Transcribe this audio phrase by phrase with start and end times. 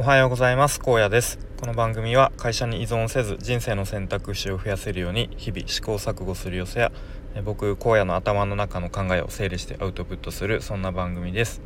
[0.00, 0.78] おはようございます。
[0.78, 1.40] 高野です。
[1.60, 6.92] この番組は会社に依存せず人生の選択肢を増やせるように日々試行錯誤する様子や
[7.44, 11.60] 僕荒野の頭の中の考えを整理してアウトプットするそんな番組です。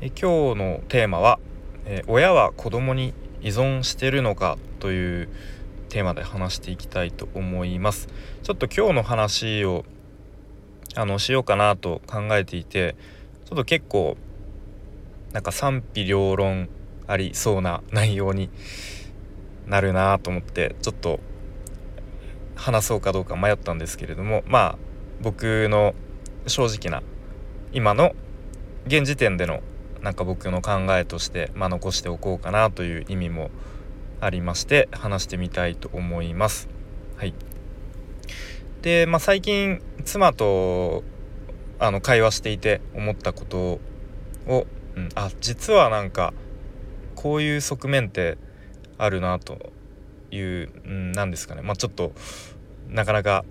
[0.00, 1.38] え今日のテーマは
[1.84, 5.28] え親は子供に依存してるのかという
[5.90, 8.08] テーマで話していきたいと思います。
[8.42, 9.84] ちょっと今日の話を
[10.94, 12.96] あのしようかなと考えていて
[13.44, 14.16] ちょっと結構
[15.34, 16.70] なんか賛否両論
[17.12, 18.48] ありそうな内容に
[19.66, 21.20] なるなと思ってちょっと
[22.54, 24.78] 話そうかどうか迷ったんですけれどもまあ
[25.20, 25.94] 僕の
[26.46, 27.06] 正直な
[27.72, 28.14] 今の
[28.86, 29.60] 現時点での
[30.00, 33.50] なんか僕の考えとして、まあ、残しておこうかなという意味も
[34.20, 36.68] ありまして話してみたいと思います。
[37.16, 37.34] はい、
[38.82, 41.04] で、まあ、最近妻と
[41.78, 43.80] あの会話していて思ったこと
[44.48, 46.34] を、うん、あ実はなんか
[47.22, 48.36] こういう側面って
[48.98, 49.72] あるなと
[50.32, 51.62] いう、うん、なですかね。
[51.62, 52.12] まあちょっと
[52.88, 53.44] なかなか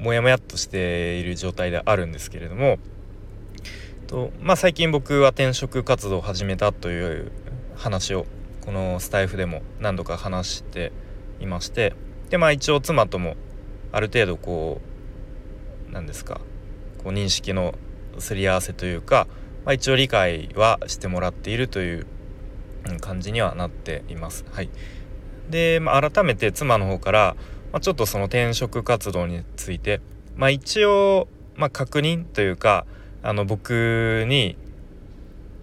[0.00, 2.78] モヤモヤっとしている状態であるんですけれども。
[4.08, 7.30] とまあ最近僕は転職活動を始めたという
[7.76, 8.26] 話を
[8.62, 10.92] このスタイフでも何度か話して
[11.40, 11.94] いまして。
[12.30, 13.36] でまあ一応妻とも
[13.92, 14.80] ある程度こ
[15.88, 16.40] うなんですか。
[16.98, 17.74] こう認識の
[18.18, 19.28] すり合わせというか、
[19.64, 22.06] まあ、一応理解はしてもらっているという
[23.00, 24.44] 感じにはなっています。
[24.50, 24.70] はい、
[25.50, 27.36] で、まあ、改めて妻の方から、
[27.72, 30.00] まあ、ちょっとその転職活動について、
[30.36, 32.86] まあ、一応、まあ、確認というか
[33.22, 34.56] あの僕に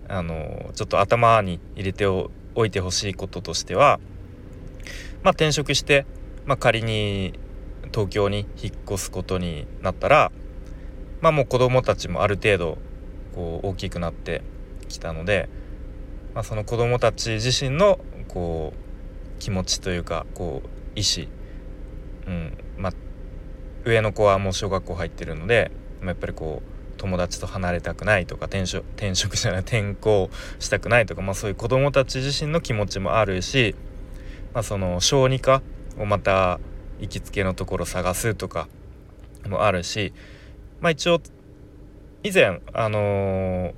[0.08, 2.32] あのちょっと頭に入れてお
[2.66, 4.00] いてほしいこととしては、
[5.24, 6.06] まあ、転職して、
[6.46, 7.34] まあ、仮に
[7.92, 10.32] 東京に引っ越すことになったら、
[11.22, 12.78] まあ、もう子供たちもある程度
[13.36, 14.42] こう大きくなって
[14.88, 15.50] きたので、
[16.34, 21.28] まあ、その子供たち自身のこう気持ちというかこう意思、
[22.28, 22.58] うん。
[22.78, 22.94] まあ、
[23.86, 25.72] 上の子はもう小学校入ってるので、
[26.02, 33.76] まあ、やっぱりこう友達と離れたくないとか転職 転職じゃない転校したくないとか、まあ、そういう子供たち自身の気持ちもあるし、
[34.54, 35.62] まあ、その小児科
[35.98, 36.60] をまた
[37.00, 38.68] 行きつけのところ探すとか
[39.48, 40.14] もあるし、
[40.82, 41.22] まあ、一応
[42.24, 43.74] 以前、あのー、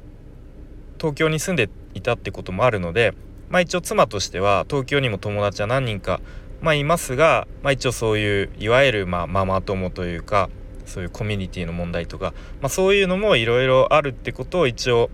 [1.01, 3.15] 東京に住んでいたってこともあるので、
[3.49, 6.21] まあ、一応妻としては東京にも友達は何人か、
[6.61, 10.51] まあ、いますが、まあ、一応そういういわゆるまあママ友というか
[10.85, 15.09] そういうコミュニティの問題とか、まあ、そういうのもいろいろあるってことを一応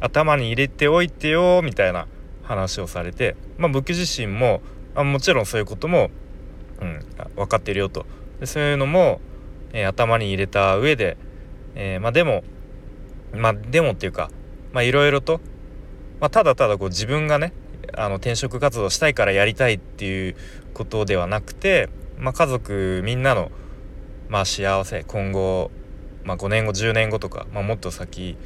[0.00, 2.08] 頭に入れておいてよみたいな
[2.42, 4.60] 話をされて、まあ、僕自身も、
[4.94, 6.10] あ、もちろんそういうことも、
[6.80, 7.00] うん、
[7.36, 8.04] 分かってるよと。
[8.40, 9.20] でそういうのも、
[9.72, 11.16] えー、頭に入れた上で、
[11.74, 12.42] えー、まあでも
[13.32, 14.30] まあでもっていうか
[14.80, 15.40] いろいろと。
[16.20, 17.52] まあ、ただただこう自分がね
[17.94, 20.36] あの転職活動したいからやりたいっていう
[20.72, 23.50] ことではなくて、まあ、家族みんなの、
[24.28, 25.70] まあ、幸せ今後、
[26.24, 28.36] まあ、5年後10年後とか、まあ、もっと先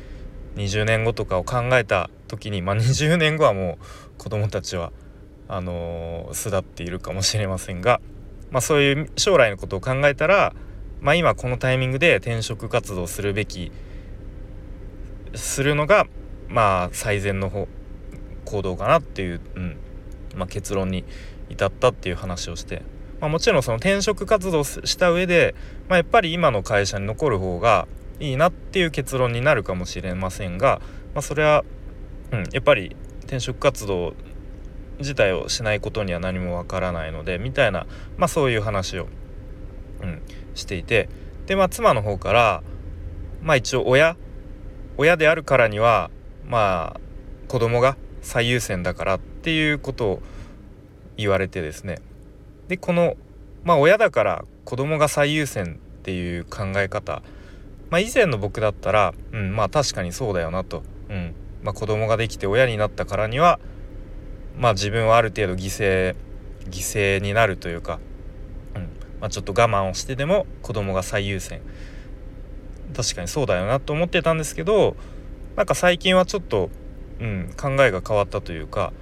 [0.56, 3.84] 20年後とかを考えた時に、まあ、20年後はもう
[4.18, 4.90] 子供たちは
[5.48, 8.00] あのー、巣立っているかもしれませんが、
[8.50, 10.54] まあ、そういう将来のことを考えたら、
[11.00, 13.70] まあ、今このタイミングで転職活動するべき
[15.34, 16.06] するのが
[16.48, 17.68] まあ最善の方
[18.44, 19.76] 行動かなっていう、うん。
[20.36, 21.04] まあ、結論に
[21.48, 22.82] 至ったっていう話をして、
[23.20, 25.54] まあ、もちろんその転職活動した上で、
[25.88, 27.88] まあ、やっぱり今の会社に残る方が
[28.20, 30.80] いいなっていう結論になるかもしれませんが、
[31.14, 31.64] まあ、それは、
[32.32, 34.14] うん、やっぱり転職活動
[34.98, 39.08] 自体をしないことには何もわからないのでみたいな、まあ、そういう話を、
[40.02, 40.22] うん、
[40.54, 41.08] していて。
[41.46, 42.62] で、まあ、妻の方から、
[43.40, 44.16] まあ、一応親
[44.98, 46.10] 親であるからには
[46.46, 47.00] まあ
[47.48, 50.22] 子供が最優先だからっていうことを
[51.16, 51.98] 言われてですね。
[52.68, 53.16] でこの
[53.64, 57.22] まあ親だから子供が最優先っていう考え方。
[57.90, 63.60] まあ以前の僕だったらうんまあ確かにそうだよなと、うんまあ、子供ができて親になったからには
[64.58, 66.16] まあ自分はある程度犠牲
[66.70, 68.00] 犠牲になるというか、
[68.74, 68.82] うん
[69.20, 71.60] まあ、ちょっと我慢をしてでも子供が最優先。
[72.94, 74.96] 確かにそうだよなと思ってたんですけど
[75.56, 76.70] なんか最近はちょっと、
[77.20, 78.92] うん、考えが変わったというか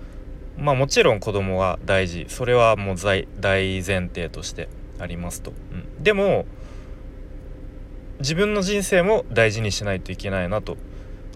[0.56, 5.52] まあもちろん子供は大事それはもう大前提としてありますと。
[5.72, 6.46] うん、でも
[8.20, 10.76] 自分の人生も大事にしないといけないなと。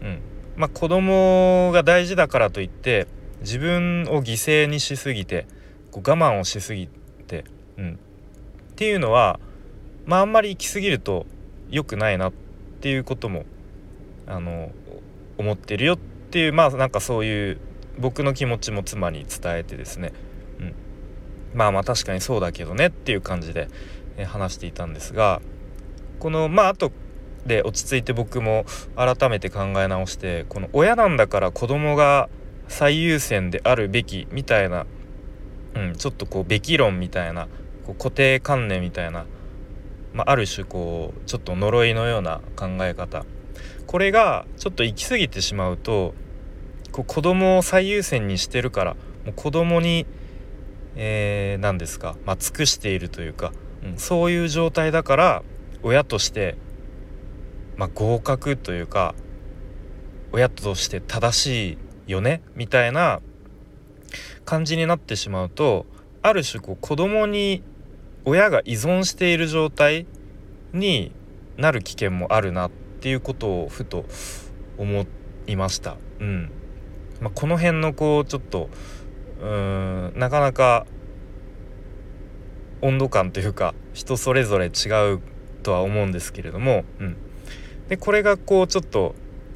[0.03, 0.21] うん
[0.57, 3.07] まあ、子供が大事だからといって
[3.41, 5.47] 自分を犠牲にしすぎて
[5.93, 6.89] こう我慢をしすぎ
[7.29, 7.45] て、
[7.77, 9.39] うん、っていうのは、
[10.05, 11.27] まあ、あんまり行き過ぎると
[11.71, 12.33] 良くないなっ
[12.81, 13.45] ていうことも
[14.27, 14.71] あの
[15.39, 15.99] 思ってるよっ
[16.31, 17.61] ていうまあなんかそういう
[17.99, 20.13] 僕の気持ちも妻に伝えてですね、
[20.61, 20.75] うん、
[21.55, 23.69] まあまあ確かにそうだけどねっていう感じで、
[24.17, 25.41] え話していたんですが
[26.19, 26.93] このまああと
[27.47, 28.65] で落ち着いて僕も
[28.97, 32.29] 改めて考え直してこの親なんだから子供が
[32.69, 34.87] 最優先であるべきみたいな、
[35.75, 37.49] うん、ちょっとこうべき論みたいな
[37.87, 39.25] こう固定観念みたいな、
[40.13, 43.25] まあ、ある種こうちょっと呪いのような考え方。
[43.87, 46.15] これがちょっと行き過ぎてしまうと
[46.93, 48.95] こう子供を最優先にしてるから
[49.25, 50.07] もう子供に、
[50.95, 53.53] えー、何ですか、まあ、尽くしているというか、
[53.83, 55.43] うん、そういう状態だから
[55.83, 56.59] 親として
[57.79, 59.15] まあ、合格というか
[60.33, 63.21] 親として正しいよねみたいな
[64.45, 65.87] 感じになってしまうと
[66.21, 67.63] ある種こう子供に
[68.25, 70.07] 親が依存している状態
[70.73, 71.13] に
[71.57, 72.71] なる危険もあるなっ
[73.01, 74.05] ていうことをふと
[74.77, 75.07] 思
[75.47, 75.97] いました。
[76.21, 76.51] うん。
[77.21, 78.69] まあ、この辺のこうちょっと
[79.41, 80.87] うーんなかなか
[82.81, 85.21] 温度感というか人それぞれ違う
[85.63, 87.17] とは思うんですけれども、うん、
[87.89, 89.15] でこれがこうちょっと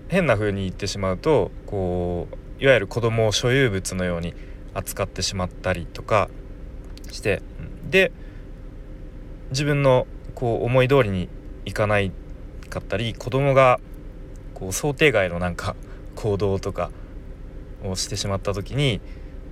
[0.09, 2.27] 変な風に言ってしまうとこ
[2.61, 4.35] ういわゆる子供を所有物のように
[4.75, 6.29] 扱ってしまったりとか
[7.11, 7.43] して
[7.89, 8.13] で
[9.53, 11.29] 自分のこう思い通りに
[11.65, 12.11] いかない
[12.69, 13.79] かったり子供が
[14.55, 15.77] こう想定外のなんか
[16.17, 16.91] 行動とか
[17.85, 19.01] をしてしまった時に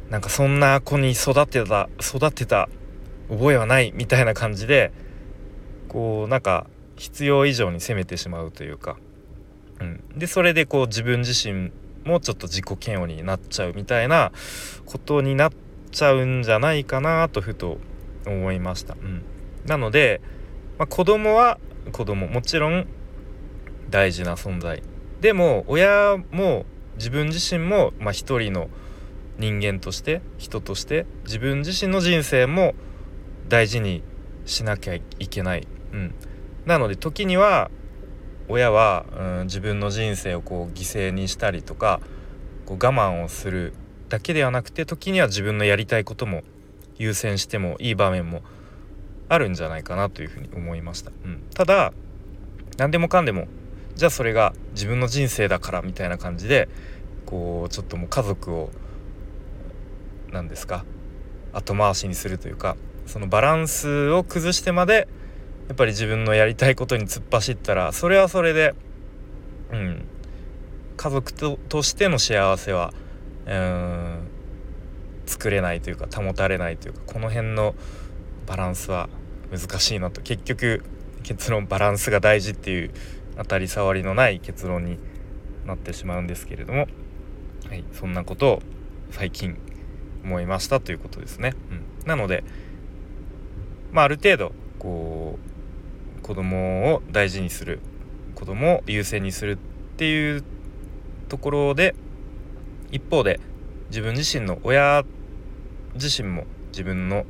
[0.08, 2.68] なんかそんな子に育てた育てた
[3.28, 4.92] 覚えはないみたいな感じで
[5.88, 6.66] こうなんか
[6.96, 8.96] 必要以上に責めてしまうというか、
[9.80, 11.70] うん、でそれでこう自分自身
[12.04, 14.32] もちょっと自己嫌悪になっちゃうみたいな
[14.84, 15.52] ことになっ
[15.90, 17.78] ちゃうんじゃないかなとふと
[18.26, 18.94] 思いました。
[18.94, 19.22] うん、
[19.66, 20.20] なので、
[20.78, 21.58] まあ、子供は
[21.92, 22.26] 子供。
[22.26, 22.86] もちろん
[23.90, 24.82] 大事な存在。
[25.20, 26.64] でも親も
[26.96, 28.68] 自分自身も、まあ、一人の
[29.38, 32.74] 人間として人として自分自身の人生も
[33.48, 34.02] 大事に
[34.44, 36.14] しなきゃいけない、うん、
[36.66, 37.70] なので時には
[38.48, 42.00] 親は、うん、自分の人生をこう犠牲にしたりとか
[42.66, 43.72] こう我慢をする
[44.08, 46.42] だけではなくて時には自分のやりたいことも
[46.98, 48.42] 優先してもいい場面も
[49.30, 51.12] あるんじゃないかなというふうに思いました。
[51.24, 51.92] うん、ただ
[52.76, 53.46] 何でもかんでも
[53.94, 56.68] じゃあそれが自分の人生だからみたいな感じで
[57.26, 58.70] こうちょっともう家族を
[60.32, 60.84] 何ですか
[61.52, 65.06] 後回しにするというかそのバランスを崩してまで
[65.68, 68.74] やっぱり自分のやりたいことに突っ走ったらそれはそれで
[69.70, 70.04] うん
[70.96, 72.92] 家族ととしての幸せは
[73.46, 74.28] うん
[75.26, 77.76] 作れないというか保たれないというかこの辺の
[78.46, 79.08] バランスは
[79.50, 80.82] 難しいなと結局
[81.22, 82.90] 結論バランスが大事っていう
[83.36, 84.98] 当たり障りのない結論に
[85.66, 86.86] なってしまうんですけれども、
[87.68, 88.62] はい、そんなことを
[89.10, 89.56] 最近
[90.24, 91.54] 思いましたということですね。
[91.70, 92.44] うん、なので、
[93.92, 95.38] まあ、ある程度こ
[96.18, 97.80] う子供を大事にする
[98.34, 99.56] 子供を優先にするっ
[99.96, 100.44] ていう
[101.28, 101.94] ところで
[102.90, 103.40] 一方で
[103.88, 105.04] 自分自身の親
[105.94, 107.24] 自身も自分の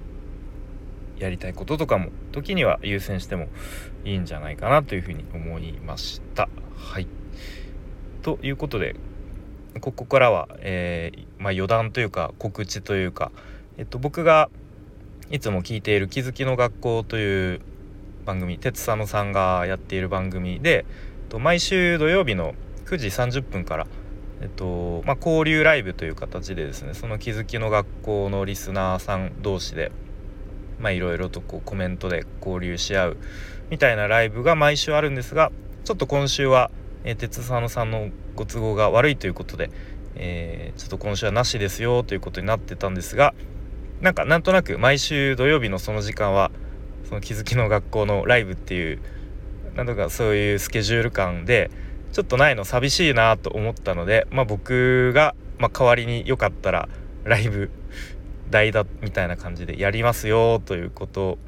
[1.21, 3.49] やりたいこととかも時には優先しても
[4.05, 6.49] いいんじゃないかなというふうに思いました。
[6.77, 7.07] はい
[8.23, 8.97] ということで
[9.81, 13.31] ここからは、えー、まあ、余談というか告知というか、
[13.79, 14.51] えっと、僕が
[15.31, 17.61] いつも聞いている気づきの学校という
[18.25, 20.85] 番組鉄佐野さんがやっている番組で
[21.39, 22.55] 毎週土曜日の
[22.87, 23.87] 9時30分から、
[24.41, 29.93] えっとまあ、交流ライブという形でですねその気づきの学校のリスナーさん同士で
[30.89, 33.17] いろいろとこうコメントで交流し合う
[33.69, 35.53] みたいなライブが毎週あるんですが
[35.85, 36.71] ちょっと今週は、
[37.05, 39.71] えー、鉄佐野さんのご都合が悪いということで、
[40.15, 43.35] えー、ちょっと今週はなしですよということになってたんですが
[44.01, 46.51] なんかなんとなく毎週土曜日のその時間は
[47.09, 49.01] その気づきの学校のライブっていう
[49.75, 51.71] なんとかそういうスケジュール感で
[52.13, 56.89] ちょっとないの寂しいなと思ったので、まあ、僕が、まあ、代わりによかったら
[57.25, 57.71] ライブ
[58.51, 61.39] 代打みたいな感じでやりますよということ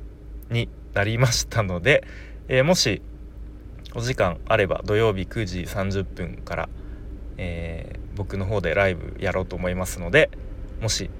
[0.51, 2.05] になりましたので、
[2.49, 3.03] えー、もし
[3.95, 6.69] お時間あれば土曜日9時30分から、
[7.37, 10.31] えー、僕の方でライブやろうと思いますので
[10.81, 11.11] もし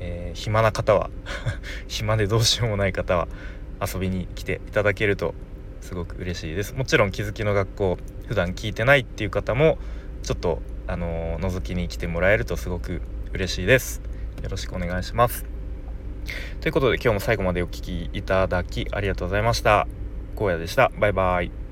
[0.00, 1.10] えー、暇な方は
[1.88, 3.28] 暇でどうしようもない方は
[3.80, 5.34] 遊びに来ていただけると
[5.80, 6.74] すごく嬉しいです。
[6.74, 9.78] もちろん気づきの学校普段聞いてないっていう方も
[10.22, 14.00] ちょっとあのー、覗きに来てもらえるとすごく嬉しいです。
[14.42, 15.44] よろしくお願いします。
[16.60, 19.86] ということで今日も最後までお聴きいただきありがとうございました。
[20.36, 20.90] 荒野でした。
[20.98, 21.67] バイバイ。